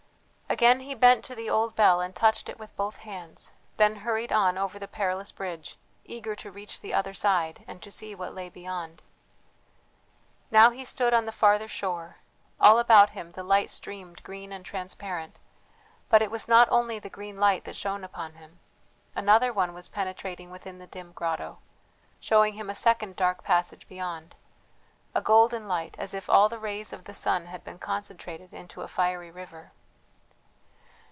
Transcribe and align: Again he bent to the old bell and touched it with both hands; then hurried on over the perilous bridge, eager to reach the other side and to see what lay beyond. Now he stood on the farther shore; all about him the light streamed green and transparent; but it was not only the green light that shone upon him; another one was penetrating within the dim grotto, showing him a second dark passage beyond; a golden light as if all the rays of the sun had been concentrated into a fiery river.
Again 0.59 0.81
he 0.81 0.95
bent 0.95 1.23
to 1.25 1.33
the 1.33 1.49
old 1.49 1.77
bell 1.77 2.01
and 2.01 2.13
touched 2.13 2.49
it 2.49 2.59
with 2.59 2.75
both 2.75 2.97
hands; 2.97 3.53
then 3.77 3.95
hurried 3.95 4.33
on 4.33 4.57
over 4.57 4.77
the 4.77 4.87
perilous 4.87 5.31
bridge, 5.31 5.79
eager 6.03 6.35
to 6.35 6.51
reach 6.51 6.81
the 6.81 6.93
other 6.93 7.13
side 7.13 7.63
and 7.69 7.81
to 7.81 7.89
see 7.89 8.13
what 8.13 8.33
lay 8.33 8.49
beyond. 8.49 9.01
Now 10.51 10.69
he 10.71 10.83
stood 10.83 11.13
on 11.13 11.25
the 11.25 11.31
farther 11.31 11.69
shore; 11.69 12.17
all 12.59 12.79
about 12.79 13.11
him 13.11 13.31
the 13.31 13.45
light 13.45 13.69
streamed 13.69 14.23
green 14.23 14.51
and 14.51 14.65
transparent; 14.65 15.39
but 16.09 16.21
it 16.21 16.29
was 16.29 16.49
not 16.49 16.67
only 16.69 16.99
the 16.99 17.09
green 17.09 17.37
light 17.39 17.63
that 17.63 17.77
shone 17.77 18.03
upon 18.03 18.33
him; 18.33 18.59
another 19.15 19.53
one 19.53 19.73
was 19.73 19.87
penetrating 19.87 20.51
within 20.51 20.79
the 20.79 20.85
dim 20.87 21.13
grotto, 21.13 21.59
showing 22.19 22.55
him 22.55 22.69
a 22.69 22.75
second 22.75 23.15
dark 23.15 23.41
passage 23.45 23.87
beyond; 23.87 24.35
a 25.15 25.21
golden 25.21 25.65
light 25.69 25.95
as 25.97 26.13
if 26.13 26.29
all 26.29 26.49
the 26.49 26.59
rays 26.59 26.91
of 26.91 27.05
the 27.05 27.13
sun 27.13 27.45
had 27.45 27.63
been 27.63 27.79
concentrated 27.79 28.53
into 28.53 28.81
a 28.81 28.89
fiery 28.89 29.31
river. 29.31 29.71